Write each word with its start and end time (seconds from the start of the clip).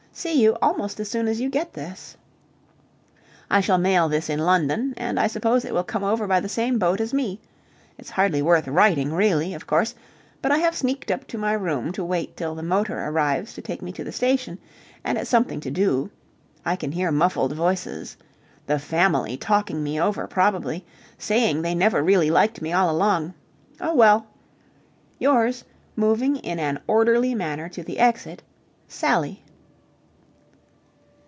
See 0.13 0.41
you 0.43 0.57
almost 0.61 0.99
as 0.99 1.09
soon 1.09 1.29
as 1.29 1.39
you 1.39 1.49
get 1.49 1.71
this. 1.71 2.17
I 3.49 3.61
shall 3.61 3.77
mail 3.77 4.09
this 4.09 4.29
in 4.29 4.39
London, 4.39 4.93
and 4.97 5.17
I 5.17 5.27
suppose 5.27 5.63
it 5.63 5.73
will 5.73 5.85
come 5.85 6.03
over 6.03 6.27
by 6.27 6.41
the 6.41 6.49
same 6.49 6.77
boat 6.77 6.99
as 6.99 7.13
me. 7.13 7.39
It's 7.97 8.09
hardly 8.09 8.41
worth 8.41 8.67
writing, 8.67 9.13
really, 9.13 9.53
of 9.53 9.65
course, 9.65 9.95
but 10.41 10.51
I 10.51 10.57
have 10.57 10.75
sneaked 10.75 11.11
up 11.11 11.27
to 11.27 11.37
my 11.37 11.53
room 11.53 11.93
to 11.93 12.03
wait 12.03 12.35
till 12.35 12.55
the 12.55 12.61
motor 12.61 12.99
arrives 13.01 13.53
to 13.53 13.61
take 13.61 13.81
me 13.81 13.93
to 13.93 14.03
the 14.03 14.11
station, 14.11 14.59
and 15.01 15.17
it's 15.17 15.29
something 15.29 15.61
to 15.61 15.71
do. 15.71 16.11
I 16.65 16.75
can 16.75 16.91
hear 16.91 17.09
muffled 17.09 17.53
voices. 17.53 18.17
The 18.67 18.79
Family 18.79 19.37
talking 19.37 19.81
me 19.81 19.99
over, 19.99 20.27
probably. 20.27 20.85
Saying 21.17 21.61
they 21.61 21.73
never 21.73 22.03
really 22.03 22.29
liked 22.29 22.61
me 22.61 22.73
all 22.73 22.91
along. 22.91 23.33
Oh, 23.79 23.95
well! 23.95 24.27
Yours 25.19 25.63
moving 25.95 26.35
in 26.35 26.59
an 26.59 26.81
orderly 26.85 27.33
manner 27.33 27.69
to 27.69 27.81
the 27.81 27.97
exit, 27.97 28.43
Sally. 28.89 29.43